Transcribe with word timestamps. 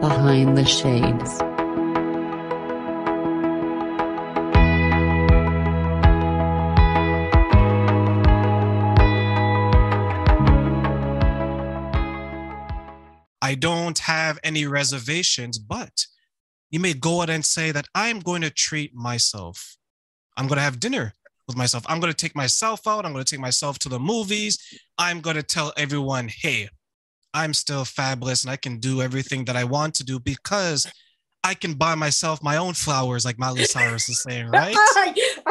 Behind 0.00 0.56
the 0.56 0.64
Shades. 0.64 1.40
I 13.42 13.54
don't 13.54 13.98
have 13.98 14.38
any 14.44 14.66
reservations, 14.66 15.58
but 15.58 16.06
you 16.70 16.78
may 16.78 16.94
go 16.94 17.22
out 17.22 17.30
and 17.30 17.44
say 17.44 17.72
that 17.72 17.88
I'm 17.94 18.20
going 18.20 18.42
to 18.42 18.50
treat 18.50 18.94
myself. 18.94 19.76
I'm 20.36 20.46
going 20.46 20.58
to 20.58 20.62
have 20.62 20.78
dinner 20.78 21.14
with 21.48 21.56
myself. 21.56 21.84
I'm 21.88 21.98
going 21.98 22.12
to 22.12 22.16
take 22.16 22.36
myself 22.36 22.86
out. 22.86 23.04
I'm 23.04 23.12
going 23.12 23.24
to 23.24 23.30
take 23.30 23.40
myself 23.40 23.78
to 23.80 23.88
the 23.88 23.98
movies. 23.98 24.58
I'm 24.98 25.20
going 25.20 25.36
to 25.36 25.42
tell 25.42 25.72
everyone, 25.76 26.28
hey, 26.28 26.68
I'm 27.34 27.54
still 27.54 27.84
fabulous 27.84 28.44
and 28.44 28.50
I 28.50 28.56
can 28.56 28.78
do 28.78 29.02
everything 29.02 29.44
that 29.46 29.56
I 29.56 29.64
want 29.64 29.94
to 29.96 30.04
do 30.04 30.18
because 30.18 30.90
I 31.44 31.54
can 31.54 31.74
buy 31.74 31.94
myself 31.94 32.42
my 32.42 32.56
own 32.56 32.74
flowers, 32.74 33.24
like 33.24 33.38
Miley 33.38 33.64
Cyrus 33.64 34.08
is 34.08 34.22
saying, 34.22 34.48
right? 34.48 34.74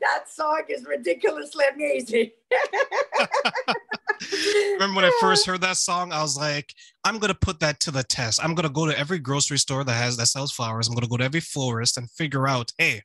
that 0.00 0.24
song 0.28 0.62
is 0.68 0.84
ridiculously 0.84 1.64
amazing. 1.72 2.30
Remember 4.72 4.96
when 4.96 5.04
I 5.04 5.12
first 5.20 5.46
heard 5.46 5.60
that 5.60 5.76
song, 5.76 6.12
I 6.12 6.22
was 6.22 6.36
like, 6.36 6.74
I'm 7.04 7.18
gonna 7.18 7.34
put 7.34 7.60
that 7.60 7.80
to 7.80 7.90
the 7.90 8.02
test. 8.02 8.44
I'm 8.44 8.54
gonna 8.54 8.68
go 8.68 8.86
to 8.86 8.98
every 8.98 9.18
grocery 9.18 9.58
store 9.58 9.84
that 9.84 9.92
has 9.92 10.16
that 10.16 10.26
sells 10.26 10.52
flowers. 10.52 10.88
I'm 10.88 10.94
gonna 10.94 11.06
go 11.06 11.16
to 11.16 11.24
every 11.24 11.40
florist 11.40 11.96
and 11.96 12.10
figure 12.10 12.48
out, 12.48 12.72
hey, 12.78 13.02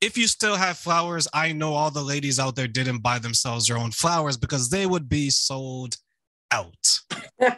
if 0.00 0.16
you 0.16 0.26
still 0.26 0.56
have 0.56 0.78
flowers, 0.78 1.26
I 1.32 1.52
know 1.52 1.74
all 1.74 1.90
the 1.90 2.02
ladies 2.02 2.38
out 2.38 2.56
there 2.56 2.68
didn't 2.68 2.98
buy 2.98 3.18
themselves 3.18 3.66
their 3.66 3.78
own 3.78 3.90
flowers 3.90 4.36
because 4.36 4.70
they 4.70 4.86
would 4.86 5.08
be 5.08 5.30
sold 5.30 5.96
out. 6.50 7.00
yeah, 7.40 7.54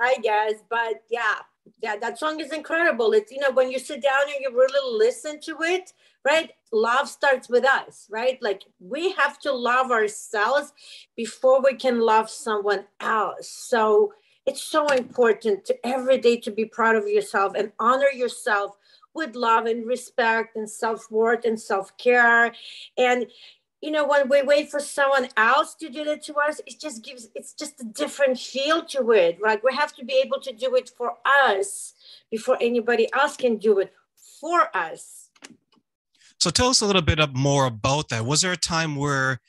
I 0.00 0.16
guess. 0.22 0.54
But 0.68 1.02
yeah, 1.10 1.34
yeah, 1.82 1.96
that 1.96 2.18
song 2.18 2.40
is 2.40 2.52
incredible. 2.52 3.12
It's, 3.12 3.30
you 3.30 3.40
know, 3.40 3.50
when 3.50 3.70
you 3.70 3.78
sit 3.78 4.02
down 4.02 4.22
and 4.22 4.36
you 4.40 4.50
really 4.50 4.98
listen 4.98 5.40
to 5.42 5.58
it, 5.60 5.92
right? 6.24 6.50
Love 6.72 7.08
starts 7.08 7.48
with 7.48 7.64
us, 7.66 8.06
right? 8.10 8.38
Like 8.42 8.62
we 8.80 9.12
have 9.12 9.38
to 9.40 9.52
love 9.52 9.90
ourselves 9.90 10.72
before 11.16 11.62
we 11.62 11.74
can 11.74 12.00
love 12.00 12.30
someone 12.30 12.84
else. 13.00 13.48
So 13.50 14.14
it's 14.46 14.62
so 14.62 14.86
important 14.88 15.64
to 15.66 15.86
every 15.86 16.18
day 16.18 16.36
to 16.38 16.50
be 16.50 16.64
proud 16.64 16.96
of 16.96 17.08
yourself 17.08 17.52
and 17.54 17.72
honor 17.78 18.10
yourself 18.12 18.76
with 19.14 19.36
love 19.36 19.66
and 19.66 19.86
respect 19.86 20.56
and 20.56 20.68
self-worth 20.68 21.44
and 21.44 21.60
self-care. 21.60 22.52
And 22.98 23.26
you 23.80 23.90
know 23.90 24.06
when 24.06 24.28
we 24.30 24.40
wait 24.42 24.70
for 24.70 24.80
someone 24.80 25.28
else 25.36 25.74
to 25.74 25.90
do 25.90 26.04
it 26.04 26.22
to 26.22 26.34
us 26.36 26.58
it 26.66 26.80
just 26.80 27.04
gives 27.04 27.28
it's 27.34 27.52
just 27.52 27.82
a 27.82 27.84
different 27.84 28.38
feel 28.38 28.82
to 28.86 29.12
it 29.12 29.38
right? 29.42 29.60
We 29.62 29.74
have 29.74 29.94
to 29.96 30.04
be 30.04 30.22
able 30.24 30.40
to 30.40 30.52
do 30.52 30.74
it 30.74 30.90
for 30.96 31.16
us 31.26 31.92
before 32.30 32.56
anybody 32.62 33.12
else 33.12 33.36
can 33.36 33.58
do 33.58 33.80
it 33.80 33.92
for 34.40 34.74
us. 34.74 35.28
So 36.40 36.50
tell 36.50 36.68
us 36.68 36.80
a 36.80 36.86
little 36.86 37.02
bit 37.02 37.18
more 37.34 37.66
about 37.66 38.08
that. 38.08 38.24
Was 38.24 38.40
there 38.40 38.52
a 38.52 38.56
time 38.56 38.96
where 38.96 39.40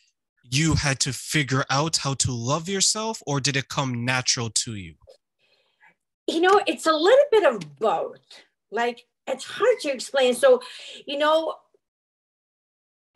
you 0.52 0.75
had 0.75 0.99
to 1.02 1.13
figure 1.13 1.66
out 1.69 1.97
how 1.97 2.13
to 2.16 2.31
love 2.31 2.69
yourself 2.69 3.23
or 3.25 3.39
did 3.39 3.55
it 3.55 3.69
come 3.69 4.05
natural 4.05 4.49
to 4.49 4.75
you? 4.75 4.95
You 6.27 6.41
know 6.41 6.61
it's 6.67 6.86
a 6.88 6.93
little 6.93 7.25
bit 7.31 7.43
of 7.43 7.77
both. 7.80 8.19
Like 8.71 9.05
it's 9.27 9.45
hard 9.45 9.79
to 9.81 9.91
explain. 9.91 10.33
So, 10.33 10.61
you 11.05 11.17
know, 11.17 11.55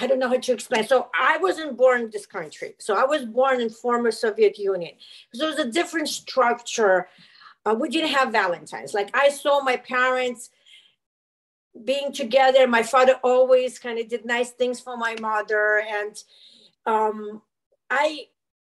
I 0.00 0.06
don't 0.06 0.18
know 0.18 0.28
how 0.28 0.38
to 0.38 0.52
explain. 0.52 0.86
So 0.86 1.08
I 1.18 1.38
wasn't 1.38 1.76
born 1.76 2.02
in 2.02 2.10
this 2.10 2.26
country. 2.26 2.74
So 2.78 2.94
I 2.94 3.04
was 3.04 3.24
born 3.24 3.60
in 3.60 3.70
former 3.70 4.10
Soviet 4.10 4.58
Union. 4.58 4.92
So 5.34 5.46
it 5.46 5.56
was 5.56 5.58
a 5.58 5.70
different 5.70 6.08
structure. 6.08 7.08
Uh, 7.64 7.74
we 7.74 7.88
didn't 7.88 8.10
have 8.10 8.30
Valentine's. 8.30 8.92
Like 8.92 9.10
I 9.16 9.30
saw 9.30 9.62
my 9.62 9.76
parents 9.76 10.50
being 11.84 12.12
together. 12.12 12.66
My 12.68 12.82
father 12.82 13.14
always 13.24 13.78
kind 13.78 13.98
of 13.98 14.08
did 14.08 14.26
nice 14.26 14.50
things 14.50 14.78
for 14.78 14.96
my 14.96 15.16
mother. 15.20 15.82
And 15.88 16.22
um, 16.84 17.42
I 17.90 18.26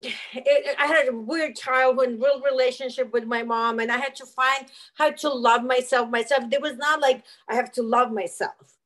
it, 0.03 0.76
I 0.78 0.86
had 0.86 1.09
a 1.09 1.16
weird 1.16 1.56
childhood, 1.56 2.20
real 2.20 2.41
relationship 2.41 3.12
with 3.12 3.25
my 3.25 3.42
mom, 3.42 3.81
and 3.81 3.91
I 3.91 3.98
had 3.98 4.14
to 4.16 4.26
find 4.26 4.66
how 4.94 5.10
to 5.10 5.28
love 5.28 5.64
myself. 5.64 6.10
Myself, 6.10 6.48
there 6.50 6.60
was 6.60 6.76
not 6.76 7.00
like 7.00 7.25
I 7.48 7.54
have 7.54 7.72
to 7.72 7.82
love 7.82 8.12
myself, 8.12 8.76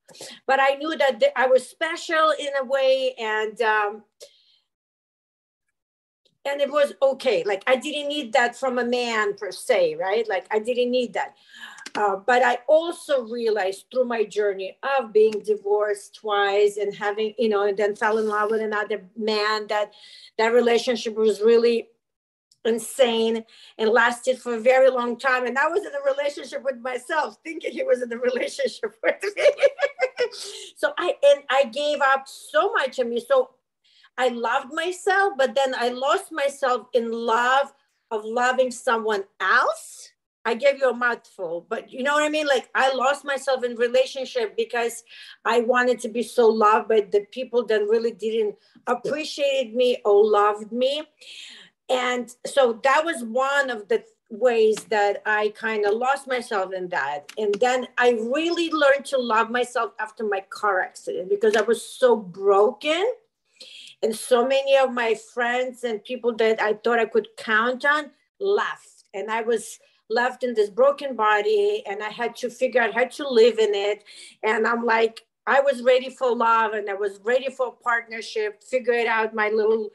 but 0.46 0.60
I 0.60 0.74
knew 0.76 0.96
that 0.96 1.22
I 1.36 1.46
was 1.46 1.68
special 1.68 2.32
in 2.38 2.50
a 2.60 2.64
way, 2.64 3.14
and 3.18 3.60
um, 3.62 4.02
and 6.44 6.60
it 6.60 6.70
was 6.70 6.92
okay. 7.02 7.44
Like 7.44 7.62
I 7.66 7.76
didn't 7.76 8.08
need 8.08 8.32
that 8.32 8.56
from 8.56 8.78
a 8.78 8.84
man 8.84 9.34
per 9.34 9.52
se, 9.52 9.96
right? 9.96 10.28
Like 10.28 10.46
I 10.50 10.58
didn't 10.58 10.90
need 10.90 11.12
that. 11.14 11.34
Uh, 11.94 12.16
but 12.16 12.42
I 12.42 12.58
also 12.68 13.26
realized 13.26 13.86
through 13.90 14.06
my 14.06 14.24
journey 14.24 14.78
of 14.98 15.12
being 15.12 15.42
divorced 15.44 16.14
twice 16.14 16.78
and 16.78 16.94
having, 16.94 17.34
you 17.38 17.50
know, 17.50 17.66
and 17.66 17.76
then 17.76 17.94
fell 17.94 18.18
in 18.18 18.28
love 18.28 18.50
with 18.50 18.62
another 18.62 19.04
man 19.16 19.66
that 19.68 19.92
that 20.38 20.48
relationship 20.48 21.14
was 21.14 21.42
really 21.42 21.88
insane 22.64 23.44
and 23.78 23.90
lasted 23.90 24.38
for 24.38 24.54
a 24.54 24.60
very 24.60 24.88
long 24.88 25.18
time. 25.18 25.46
And 25.46 25.58
I 25.58 25.66
was 25.66 25.84
in 25.84 25.92
a 25.92 26.16
relationship 26.16 26.62
with 26.62 26.78
myself, 26.78 27.36
thinking 27.44 27.72
he 27.72 27.82
was 27.82 28.02
in 28.02 28.12
a 28.12 28.16
relationship 28.18 28.94
with 29.02 29.22
me. 29.36 29.44
so 30.76 30.92
I 30.96 31.14
and 31.22 31.42
I 31.50 31.64
gave 31.64 32.00
up 32.00 32.26
so 32.26 32.72
much 32.72 32.98
of 32.98 33.06
me. 33.06 33.22
So 33.26 33.50
I 34.16 34.28
loved 34.28 34.72
myself, 34.72 35.34
but 35.36 35.54
then 35.54 35.74
I 35.76 35.88
lost 35.88 36.32
myself 36.32 36.86
in 36.94 37.10
love 37.10 37.72
of 38.10 38.24
loving 38.24 38.70
someone 38.70 39.24
else 39.40 40.11
I 40.44 40.54
gave 40.54 40.78
you 40.78 40.90
a 40.90 40.94
mouthful, 40.94 41.66
but 41.68 41.92
you 41.92 42.02
know 42.02 42.14
what 42.14 42.24
I 42.24 42.28
mean? 42.28 42.46
Like 42.46 42.68
I 42.74 42.92
lost 42.94 43.24
myself 43.24 43.64
in 43.64 43.76
relationship 43.76 44.56
because 44.56 45.04
I 45.44 45.60
wanted 45.60 46.00
to 46.00 46.08
be 46.08 46.22
so 46.22 46.48
loved 46.48 46.88
by 46.88 47.00
the 47.00 47.26
people 47.30 47.64
that 47.66 47.82
really 47.82 48.12
didn't 48.12 48.56
appreciate 48.86 49.74
me 49.74 49.98
or 50.04 50.24
loved 50.24 50.72
me. 50.72 51.02
And 51.88 52.34
so 52.46 52.80
that 52.82 53.04
was 53.04 53.22
one 53.22 53.70
of 53.70 53.88
the 53.88 54.04
ways 54.30 54.76
that 54.88 55.22
I 55.26 55.52
kind 55.54 55.84
of 55.84 55.94
lost 55.94 56.26
myself 56.26 56.72
in 56.72 56.88
that. 56.88 57.30
And 57.36 57.54
then 57.60 57.86
I 57.98 58.12
really 58.12 58.70
learned 58.70 59.04
to 59.06 59.18
love 59.18 59.50
myself 59.50 59.92
after 60.00 60.24
my 60.24 60.40
car 60.48 60.80
accident 60.80 61.28
because 61.28 61.54
I 61.54 61.60
was 61.60 61.84
so 61.84 62.16
broken. 62.16 63.12
And 64.02 64.16
so 64.16 64.44
many 64.44 64.76
of 64.76 64.92
my 64.92 65.14
friends 65.14 65.84
and 65.84 66.02
people 66.02 66.34
that 66.36 66.60
I 66.60 66.72
thought 66.72 66.98
I 66.98 67.04
could 67.04 67.28
count 67.36 67.84
on 67.84 68.10
left. 68.40 69.04
And 69.14 69.30
I 69.30 69.42
was 69.42 69.78
left 70.12 70.44
in 70.44 70.54
this 70.54 70.70
broken 70.70 71.16
body 71.16 71.82
and 71.86 72.02
I 72.02 72.10
had 72.10 72.36
to 72.36 72.50
figure 72.50 72.80
out 72.80 72.94
how 72.94 73.04
to 73.04 73.28
live 73.28 73.58
in 73.58 73.74
it. 73.74 74.04
And 74.42 74.66
I'm 74.66 74.84
like, 74.84 75.22
I 75.46 75.60
was 75.60 75.82
ready 75.82 76.10
for 76.10 76.34
love 76.34 76.72
and 76.72 76.88
I 76.88 76.94
was 76.94 77.18
ready 77.24 77.50
for 77.50 77.74
partnership, 77.82 78.62
figured 78.62 79.06
out 79.06 79.34
my 79.34 79.48
little 79.48 79.90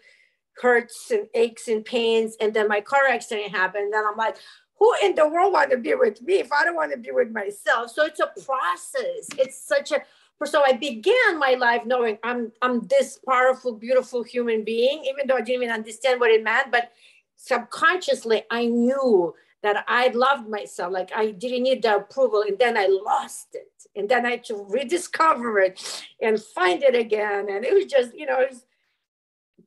hurts 0.62 1.12
and 1.12 1.28
aches 1.34 1.68
and 1.68 1.86
pains. 1.86 2.36
And 2.42 2.54
then 2.54 2.68
my 2.68 2.82
car 2.82 3.08
accident 3.10 3.52
happened. 3.52 3.94
And 3.94 4.08
I'm 4.08 4.18
like, 4.18 4.38
who 4.80 4.94
in 5.04 5.16
the 5.16 5.28
world 5.28 5.54
want 5.54 5.72
to 5.72 5.78
be 5.78 5.96
with 5.96 6.22
me 6.22 6.36
if 6.36 6.52
I 6.52 6.66
don't 6.66 6.76
want 6.76 6.92
to 6.92 6.98
be 6.98 7.12
with 7.12 7.32
myself? 7.32 7.92
So 7.92 8.06
it's 8.06 8.20
a 8.20 8.28
process. 8.28 9.30
It's 9.38 9.62
such 9.62 9.92
a 9.92 10.02
so 10.46 10.62
I 10.64 10.74
began 10.74 11.40
my 11.40 11.56
life 11.56 11.84
knowing 11.86 12.20
I'm 12.24 12.52
I'm 12.62 12.86
this 12.88 13.20
powerful, 13.28 13.74
beautiful 13.74 14.22
human 14.22 14.64
being, 14.64 15.04
even 15.06 15.26
though 15.28 15.36
I 15.36 15.42
didn't 15.42 15.64
even 15.64 15.74
understand 15.74 16.20
what 16.20 16.30
it 16.30 16.44
meant, 16.44 16.72
but 16.72 16.92
subconsciously 17.38 18.44
I 18.52 18.66
knew 18.66 19.34
that 19.64 19.84
I 19.88 20.10
loved 20.10 20.50
myself, 20.50 20.94
like 20.94 21.12
I 21.16 21.32
didn't 21.32 21.64
need 21.64 21.82
the 21.82 21.98
approval, 21.98 22.44
and 22.48 22.58
then 22.60 22.78
I 22.78 22.88
lost 22.88 23.48
it, 23.54 23.72
and 23.96 24.08
then 24.08 24.26
I 24.26 24.32
had 24.32 24.44
to 24.46 24.66
rediscover 24.70 25.60
it 25.60 26.06
and 26.22 26.42
find 26.42 26.84
it 26.84 26.96
again, 26.96 27.48
and 27.50 27.66
it 27.66 27.74
was 27.74 27.86
just 27.86 28.14
you 28.16 28.26
know 28.26 28.40
it 28.40 28.52
was 28.52 28.66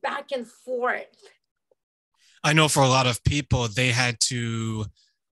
back 0.01 0.31
and 0.31 0.47
forth. 0.47 1.05
I 2.43 2.53
know 2.53 2.67
for 2.67 2.81
a 2.81 2.87
lot 2.87 3.05
of 3.05 3.23
people, 3.23 3.67
they 3.67 3.89
had 3.89 4.19
to 4.21 4.85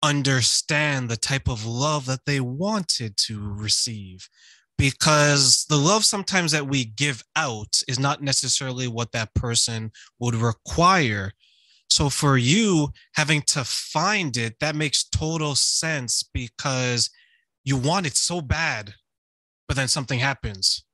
understand 0.03 1.09
the 1.09 1.17
type 1.17 1.49
of 1.49 1.65
love 1.65 2.07
that 2.07 2.27
they 2.27 2.41
wanted 2.41 3.17
to 3.17 3.41
receive 3.41 4.29
because 4.79 5.65
the 5.69 5.77
love 5.77 6.05
sometimes 6.05 6.51
that 6.53 6.67
we 6.67 6.85
give 6.85 7.23
out 7.37 7.83
is 7.87 8.01
not 8.01 8.23
necessarily 8.23 8.89
what 8.89 9.13
that 9.13 9.33
person 9.35 9.93
would 10.19 10.35
require 10.35 11.33
so 11.93 12.09
for 12.09 12.37
you 12.37 12.93
having 13.15 13.43
to 13.43 13.65
find 13.65 14.37
it, 14.37 14.59
that 14.61 14.75
makes 14.75 15.05
total 15.05 15.55
sense 15.55 16.23
because 16.23 17.11
you 17.65 17.77
want 17.77 18.07
it 18.07 18.17
so 18.17 18.41
bad, 18.41 18.95
but 19.69 19.77
then 19.77 19.89
something 19.89 20.19
happens. 20.19 20.85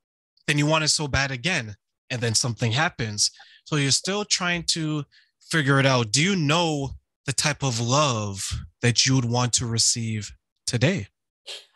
Then 0.46 0.58
you 0.58 0.66
want 0.66 0.84
it 0.84 0.88
so 0.88 1.08
bad 1.08 1.30
again, 1.30 1.76
and 2.10 2.20
then 2.20 2.34
something 2.34 2.72
happens. 2.72 3.30
So 3.64 3.76
you're 3.76 3.90
still 3.90 4.24
trying 4.24 4.64
to 4.70 5.04
figure 5.40 5.78
it 5.78 5.86
out. 5.86 6.10
Do 6.10 6.22
you 6.22 6.34
know 6.34 6.90
the 7.26 7.32
type 7.32 7.62
of 7.62 7.80
love 7.80 8.50
that 8.82 9.06
you 9.06 9.14
would 9.14 9.24
want 9.24 9.52
to 9.54 9.66
receive 9.66 10.32
today? 10.66 11.08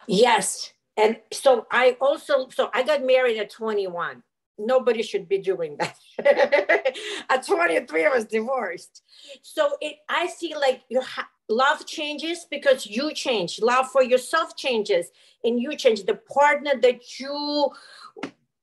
Yes. 0.06 0.72
And 0.96 1.18
so 1.32 1.66
I 1.70 1.96
also, 2.00 2.48
so 2.48 2.70
I 2.74 2.82
got 2.82 3.04
married 3.04 3.38
at 3.38 3.50
21. 3.50 4.22
Nobody 4.58 5.02
should 5.02 5.28
be 5.28 5.38
doing 5.38 5.76
that. 5.78 5.96
At 7.28 7.46
23, 7.46 8.04
I 8.04 8.08
was 8.08 8.24
divorced. 8.24 9.02
So 9.42 9.76
it, 9.80 9.96
I 10.08 10.26
see 10.26 10.54
like 10.54 10.82
your 10.88 11.02
ha- 11.02 11.28
love 11.48 11.86
changes 11.86 12.46
because 12.50 12.86
you 12.86 13.12
change. 13.14 13.60
Love 13.60 13.88
for 13.90 14.02
yourself 14.02 14.56
changes, 14.56 15.06
and 15.44 15.60
you 15.60 15.76
change. 15.76 16.04
The 16.04 16.20
partner 16.32 16.72
that 16.80 17.18
you 17.18 17.70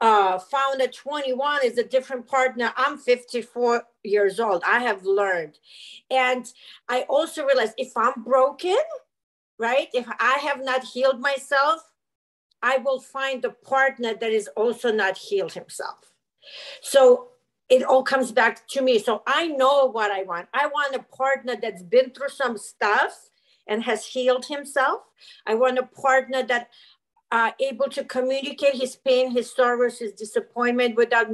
uh, 0.01 0.39
found 0.39 0.81
at 0.81 0.93
21 0.93 1.59
is 1.65 1.77
a 1.77 1.83
different 1.83 2.25
partner. 2.25 2.71
I'm 2.77 2.97
54 2.97 3.83
years 4.03 4.39
old. 4.39 4.63
I 4.65 4.79
have 4.79 5.03
learned, 5.03 5.59
and 6.09 6.51
I 6.87 7.01
also 7.03 7.45
realized 7.45 7.73
if 7.77 7.95
I'm 7.95 8.23
broken, 8.23 8.77
right? 9.57 9.87
If 9.93 10.07
I 10.19 10.39
have 10.41 10.63
not 10.63 10.83
healed 10.83 11.19
myself, 11.19 11.81
I 12.61 12.77
will 12.77 12.99
find 12.99 13.43
a 13.45 13.51
partner 13.51 14.13
that 14.13 14.31
is 14.31 14.49
also 14.55 14.91
not 14.91 15.17
healed 15.17 15.53
himself. 15.53 16.11
So 16.81 17.29
it 17.69 17.83
all 17.83 18.03
comes 18.03 18.31
back 18.31 18.67
to 18.69 18.81
me. 18.81 18.99
So 18.99 19.21
I 19.27 19.47
know 19.47 19.85
what 19.85 20.11
I 20.11 20.23
want. 20.23 20.47
I 20.53 20.67
want 20.67 20.95
a 20.95 21.03
partner 21.15 21.55
that's 21.61 21.83
been 21.83 22.11
through 22.11 22.29
some 22.29 22.57
stuff 22.57 23.29
and 23.67 23.83
has 23.83 24.05
healed 24.05 24.45
himself. 24.45 25.01
I 25.45 25.55
want 25.55 25.77
a 25.77 25.83
partner 25.83 26.43
that 26.43 26.69
uh, 27.31 27.51
able 27.59 27.87
to 27.89 28.03
communicate 28.03 28.73
his 28.73 28.95
pain, 28.95 29.31
his 29.31 29.53
sorrows, 29.53 29.99
his 29.99 30.13
disappointment 30.13 30.95
without 30.95 31.27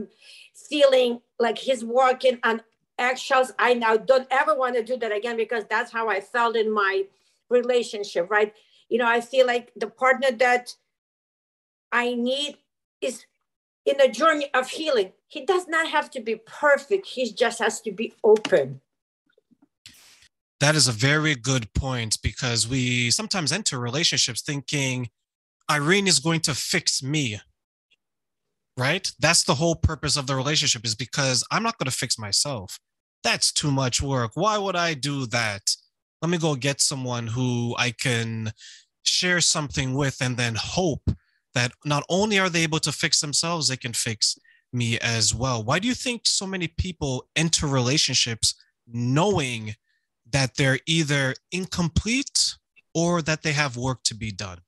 feeling 0.70 1.22
like 1.40 1.58
he's 1.58 1.86
walking 1.86 2.38
on 2.44 2.62
eggshells. 3.00 3.54
I 3.58 3.74
now 3.74 3.96
don't 3.96 4.28
ever 4.30 4.56
want 4.56 4.76
to 4.76 4.84
do 4.84 4.98
that 4.98 5.16
again 5.16 5.38
because 5.38 5.64
that's 5.70 5.92
how 5.92 6.10
I 6.10 6.20
felt 6.20 6.58
in 6.58 6.72
my 6.72 7.04
relationship, 7.50 8.30
right? 8.30 8.54
You 8.90 8.98
know, 8.98 9.08
I 9.08 9.22
feel 9.22 9.48
like 9.48 9.72
the 9.78 9.88
partner 9.88 10.32
that 10.32 10.76
I 11.96 12.14
need 12.14 12.58
is 13.00 13.26
in 13.86 14.02
a 14.02 14.10
journey 14.10 14.50
of 14.54 14.70
healing. 14.70 15.14
He 15.28 15.46
does 15.46 15.66
not 15.70 15.88
have 15.88 16.12
to 16.12 16.20
be 16.20 16.36
perfect, 16.36 17.08
he 17.08 17.32
just 17.32 17.60
has 17.60 17.80
to 17.82 17.92
be 17.92 18.14
open. 18.22 18.82
That 20.60 20.76
is 20.76 20.90
a 20.90 20.92
very 20.92 21.36
good 21.36 21.74
point 21.74 22.18
because 22.22 22.68
we 22.68 23.12
sometimes 23.12 23.54
enter 23.54 23.80
relationships 23.80 24.42
thinking 24.42 25.10
Irene 25.72 26.08
is 26.08 26.20
going 26.20 26.42
to 26.42 26.54
fix 26.54 27.02
me. 27.02 27.40
Right? 28.78 29.10
That's 29.18 29.44
the 29.44 29.56
whole 29.56 29.76
purpose 29.76 30.18
of 30.18 30.28
the 30.28 30.36
relationship 30.36 30.84
is 30.84 30.96
because 30.96 31.46
I'm 31.50 31.64
not 31.64 31.78
going 31.78 31.90
to 31.90 31.98
fix 31.98 32.20
myself. 32.20 32.78
That's 33.24 33.54
too 33.54 33.72
much 33.72 34.02
work. 34.02 34.32
Why 34.36 34.58
would 34.58 34.76
I 34.76 34.96
do 34.96 35.28
that? 35.28 35.62
Let 36.22 36.30
me 36.30 36.38
go 36.38 36.56
get 36.56 36.82
someone 36.82 37.28
who 37.28 37.74
I 37.78 37.92
can 37.92 38.52
share 39.06 39.40
something 39.40 39.94
with 39.94 40.18
and 40.20 40.36
then 40.36 40.56
hope 40.56 41.10
that 41.56 41.72
not 41.84 42.04
only 42.10 42.38
are 42.38 42.50
they 42.50 42.64
able 42.64 42.80
to 42.80 42.92
fix 42.92 43.22
themselves, 43.22 43.68
they 43.68 43.78
can 43.78 43.94
fix 43.94 44.38
me 44.72 45.00
as 45.00 45.34
well. 45.34 45.64
Why 45.64 45.80
do 45.80 45.88
you 45.88 45.96
think 45.96 46.22
so 46.26 46.46
many 46.46 46.68
people 46.68 47.28
enter 47.36 47.66
relationships 47.66 48.54
knowing 48.88 49.76
that 50.32 50.56
they're 50.58 50.80
either 50.86 51.34
incomplete 51.52 52.58
or 52.94 53.22
that 53.22 53.42
they 53.42 53.54
have 53.54 53.78
work 53.78 54.04
to 54.04 54.16
be 54.16 54.32
done? 54.32 54.60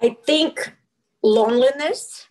I 0.00 0.16
think 0.24 0.74
loneliness. 1.22 2.26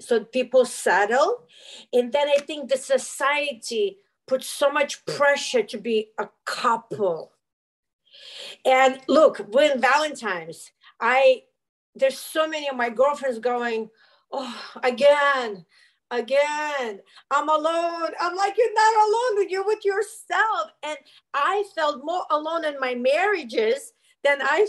So 0.00 0.24
people 0.24 0.64
settle. 0.64 1.44
And 1.92 2.12
then 2.12 2.28
I 2.28 2.38
think 2.38 2.70
the 2.70 2.78
society 2.78 3.98
puts 4.26 4.46
so 4.46 4.70
much 4.70 5.04
pressure 5.06 5.62
to 5.62 5.78
be 5.78 6.08
a 6.18 6.28
couple. 6.44 7.32
And 8.64 9.00
look, 9.08 9.38
when 9.50 9.80
Valentine's, 9.80 10.72
I 11.00 11.42
there's 11.94 12.18
so 12.18 12.46
many 12.48 12.68
of 12.68 12.76
my 12.76 12.90
girlfriends 12.90 13.38
going, 13.38 13.90
oh, 14.32 14.62
again, 14.82 15.64
again, 16.10 17.00
I'm 17.30 17.48
alone. 17.48 18.10
I'm 18.20 18.36
like, 18.36 18.54
you're 18.56 18.74
not 18.74 19.06
alone, 19.06 19.48
you're 19.48 19.66
with 19.66 19.84
yourself. 19.84 20.70
And 20.82 20.96
I 21.32 21.64
felt 21.74 22.04
more 22.04 22.24
alone 22.30 22.64
in 22.64 22.78
my 22.80 22.94
marriages 22.94 23.92
than 24.22 24.38
I 24.42 24.66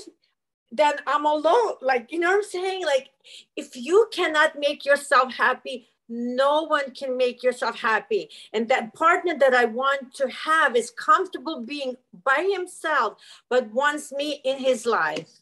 than 0.72 0.94
I'm 1.08 1.26
alone. 1.26 1.76
Like, 1.82 2.12
you 2.12 2.20
know 2.20 2.30
what 2.30 2.38
I'm 2.38 2.44
saying? 2.44 2.86
Like, 2.86 3.10
if 3.56 3.76
you 3.76 4.08
cannot 4.12 4.60
make 4.60 4.86
yourself 4.86 5.34
happy, 5.34 5.88
no 6.10 6.64
one 6.64 6.92
can 6.92 7.18
make 7.18 7.42
yourself 7.42 7.80
happy. 7.80 8.30
And 8.54 8.68
that 8.70 8.94
partner 8.94 9.38
that 9.40 9.54
I 9.54 9.66
want 9.66 10.14
to 10.16 10.30
have 10.30 10.76
is 10.76 10.92
comfortable 10.92 11.62
being 11.62 11.96
by 12.24 12.50
himself, 12.52 13.18
but 13.50 13.72
wants 13.72 14.12
me 14.12 14.42
in 14.44 14.58
his 14.58 14.86
life 14.86 15.40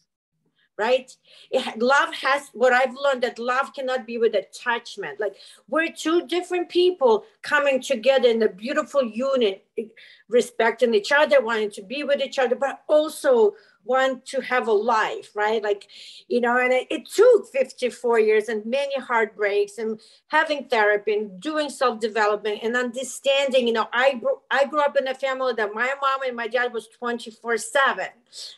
right? 0.78 1.16
It, 1.52 1.78
love 1.78 2.14
has 2.16 2.50
what 2.54 2.74
I've 2.74 2.96
learned 2.96 3.24
that 3.24 3.40
love 3.40 3.74
cannot 3.74 4.08
be 4.08 4.18
with 4.18 4.36
attachment. 4.36 5.20
Like 5.20 5.36
we're 5.68 5.92
two 5.92 6.28
different 6.28 6.70
people 6.70 7.26
coming 7.42 7.82
together 7.82 8.30
in 8.30 8.42
a 8.42 8.50
beautiful 8.50 9.04
union, 9.04 9.56
respecting 10.30 10.94
each 10.94 11.12
other, 11.12 11.42
wanting 11.42 11.72
to 11.72 11.84
be 11.84 12.04
with 12.04 12.22
each 12.22 12.40
other, 12.40 12.56
but 12.56 12.84
also 12.88 13.54
want 13.86 14.26
to 14.28 14.42
have 14.42 14.68
a 14.68 14.72
life, 14.72 15.32
right? 15.36 15.62
Like, 15.62 15.88
you 16.28 16.42
know, 16.42 16.58
and 16.58 16.72
it, 16.72 16.88
it 16.90 17.06
took 17.06 17.48
54 17.50 18.20
years 18.20 18.50
and 18.50 18.66
many 18.66 18.96
heartbreaks 19.00 19.78
and 19.78 20.00
having 20.28 20.66
therapy 20.66 21.14
and 21.14 21.40
doing 21.40 21.70
self-development 21.70 22.60
and 22.64 22.76
understanding, 22.76 23.68
you 23.68 23.74
know, 23.74 23.88
I, 23.92 24.22
I 24.50 24.66
grew 24.66 24.82
up 24.82 24.98
in 24.98 25.08
a 25.08 25.16
family 25.16 25.54
that 25.54 25.74
my 25.74 25.94
mom 26.02 26.22
and 26.26 26.36
my 26.36 26.48
dad 26.48 26.74
was 26.74 26.88
24 26.88 27.58
seven, 27.58 28.08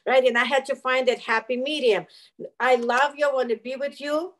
right? 0.06 0.24
And 0.24 0.38
I 0.38 0.44
had 0.44 0.66
to 0.66 0.76
find 0.76 1.08
that 1.08 1.20
happy 1.20 1.58
medium. 1.58 2.06
I 2.60 2.76
love 2.76 3.14
you, 3.18 3.28
I 3.28 3.34
want 3.34 3.50
to 3.50 3.58
be 3.58 3.76
with 3.76 4.00
you. 4.02 4.34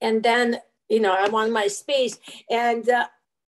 And 0.00 0.22
then, 0.22 0.58
you 0.88 1.00
know, 1.00 1.14
I 1.14 1.28
want 1.28 1.52
my 1.52 1.68
space. 1.68 2.18
And 2.50 2.88
uh, 2.88 3.06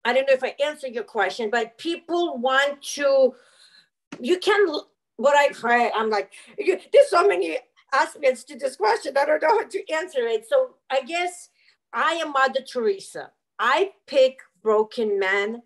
I 0.05 0.13
don't 0.13 0.27
know 0.27 0.35
if 0.35 0.45
I 0.45 0.55
answered 0.65 0.95
your 0.95 1.05
question, 1.05 1.51
but 1.51 1.79
people 1.79 2.39
want 2.39 2.83
to, 2.95 3.35
you 4.21 4.39
can 4.39 4.67
what 5.21 5.37
I 5.37 5.53
pray, 5.53 5.91
I'm 5.95 6.09
like, 6.09 6.33
there's 6.57 7.11
so 7.11 7.29
many 7.29 7.59
aspects 7.93 8.43
to 8.45 8.59
this 8.59 8.77
question. 8.77 9.17
I 9.19 9.27
don't 9.27 9.43
know 9.43 9.59
how 9.59 9.67
to 9.69 9.93
answer 9.93 10.27
it. 10.27 10.47
So 10.49 10.77
I 10.91 11.03
guess 11.03 11.51
I 11.93 12.13
am 12.15 12.33
Mother 12.33 12.61
Teresa. 12.63 13.31
I 13.59 13.93
pick 14.07 14.39
broken 14.63 15.19
men, 15.19 15.63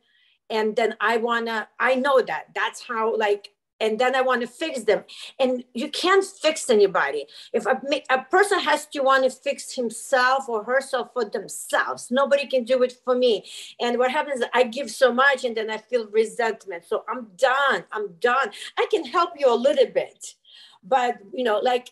and 0.51 0.75
then 0.75 0.97
I 1.01 1.19
wanna. 1.19 1.69
I 1.79 1.95
know 1.95 2.21
that. 2.23 2.47
That's 2.55 2.83
how 2.83 3.17
like 3.17 3.51
and 3.81 3.99
then 3.99 4.15
I 4.15 4.21
want 4.21 4.41
to 4.43 4.47
fix 4.47 4.85
them. 4.85 5.05
And 5.39 5.65
you 5.75 5.89
can't 5.89 6.25
fix 6.25 6.71
anybody. 6.71 7.27
If 7.53 7.67
a, 7.67 7.81
a 8.11 8.23
person 8.25 8.61
has 8.61 8.87
to 8.87 9.01
want 9.01 9.25
to 9.25 9.31
fix 9.31 9.75
himself 9.75 10.49
or 10.49 10.65
herself 10.65 11.11
for 11.13 11.25
themselves, 11.25 12.11
nobody 12.11 12.47
can 12.47 12.65
do 12.65 12.83
it 12.83 12.95
for 13.05 13.17
me. 13.17 13.45
And 13.81 13.99
what 13.99 14.11
happens 14.11 14.43
I 14.55 14.65
give 14.65 14.91
so 14.91 15.13
much 15.13 15.45
and 15.45 15.57
then 15.57 15.71
I 15.71 15.79
feel 15.79 16.09
resentment. 16.09 16.85
So 16.87 17.05
I'm 17.09 17.29
done. 17.37 17.85
I'm 17.93 18.15
done. 18.21 18.51
I 18.79 18.87
can 18.91 19.05
help 19.05 19.31
you 19.37 19.53
a 19.53 19.55
little 19.55 19.87
bit. 19.93 20.35
But, 20.83 21.19
you 21.33 21.45
know, 21.45 21.59
like, 21.59 21.91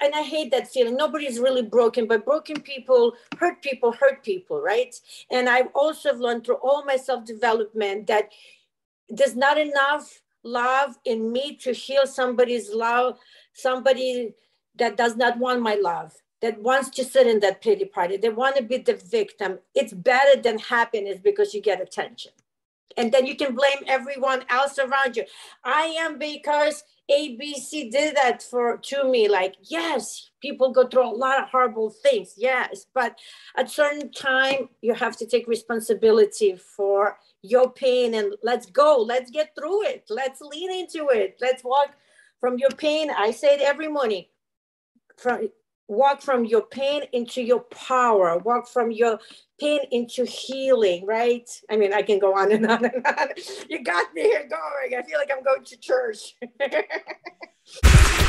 and 0.00 0.14
I 0.14 0.22
hate 0.22 0.50
that 0.52 0.68
feeling. 0.68 0.96
Nobody's 0.96 1.38
really 1.38 1.62
broken, 1.62 2.06
but 2.06 2.24
broken 2.24 2.60
people 2.60 3.14
hurt 3.38 3.60
people, 3.62 3.92
hurt 3.92 4.24
people, 4.24 4.60
right? 4.60 4.94
And 5.30 5.48
I've 5.48 5.68
also 5.74 6.14
learned 6.14 6.46
through 6.46 6.56
all 6.56 6.84
my 6.84 6.96
self 6.96 7.24
development 7.24 8.06
that 8.06 8.30
there's 9.08 9.36
not 9.36 9.58
enough 9.58 10.22
love 10.44 10.98
in 11.04 11.32
me 11.32 11.56
to 11.56 11.72
heal 11.72 12.06
somebody's 12.06 12.72
love, 12.72 13.18
somebody 13.52 14.34
that 14.76 14.96
does 14.96 15.16
not 15.16 15.38
want 15.38 15.62
my 15.62 15.74
love, 15.74 16.14
that 16.40 16.60
wants 16.60 16.90
to 16.90 17.04
sit 17.04 17.26
in 17.26 17.40
that 17.40 17.62
pity 17.62 17.84
party. 17.84 18.16
They 18.16 18.28
want 18.28 18.56
to 18.56 18.62
be 18.62 18.78
the 18.78 18.94
victim. 18.94 19.58
It's 19.74 19.92
better 19.92 20.40
than 20.40 20.58
happiness 20.58 21.18
because 21.22 21.54
you 21.54 21.60
get 21.60 21.80
attention. 21.80 22.32
And 22.96 23.12
then 23.12 23.26
you 23.26 23.36
can 23.36 23.54
blame 23.54 23.78
everyone 23.86 24.44
else 24.50 24.78
around 24.78 25.16
you. 25.16 25.24
I 25.64 25.84
am 25.98 26.18
because 26.18 26.84
ABC 27.10 27.90
did 27.90 28.16
that 28.16 28.42
for 28.42 28.78
to 28.78 29.04
me. 29.04 29.28
Like, 29.28 29.56
yes, 29.62 30.30
people 30.40 30.72
go 30.72 30.86
through 30.86 31.08
a 31.08 31.16
lot 31.16 31.42
of 31.42 31.48
horrible 31.48 31.90
things. 31.90 32.34
Yes, 32.36 32.86
but 32.94 33.18
at 33.56 33.70
certain 33.70 34.12
time 34.12 34.68
you 34.80 34.94
have 34.94 35.16
to 35.18 35.26
take 35.26 35.46
responsibility 35.46 36.56
for 36.56 37.18
your 37.42 37.70
pain 37.70 38.14
and 38.14 38.34
let's 38.42 38.66
go. 38.66 39.04
Let's 39.06 39.30
get 39.30 39.54
through 39.54 39.84
it. 39.84 40.04
Let's 40.08 40.40
lean 40.40 40.72
into 40.72 41.08
it. 41.08 41.36
Let's 41.40 41.62
walk 41.64 41.90
from 42.40 42.58
your 42.58 42.70
pain. 42.70 43.10
I 43.10 43.30
say 43.32 43.54
it 43.54 43.60
every 43.60 43.88
morning. 43.88 44.26
From 45.16 45.48
walk 45.88 46.22
from 46.22 46.44
your 46.44 46.62
pain 46.62 47.02
into 47.12 47.42
your 47.42 47.60
power. 47.60 48.38
Walk 48.38 48.68
from 48.68 48.90
your 48.90 49.18
pain 49.60 49.80
into 49.90 50.24
healing, 50.24 51.04
right? 51.06 51.48
I 51.70 51.76
mean, 51.76 51.92
I 51.92 52.02
can 52.02 52.18
go 52.18 52.36
on 52.36 52.50
and 52.52 52.66
on 52.66 52.84
and 52.84 53.06
on. 53.06 53.28
You 53.68 53.84
got 53.84 54.14
me 54.14 54.22
here 54.22 54.48
going. 54.48 54.98
I 54.98 55.02
feel 55.02 55.18
like 55.18 55.30
I'm 55.36 55.44
going 55.44 55.64
to 55.64 55.76
church. 55.76 56.36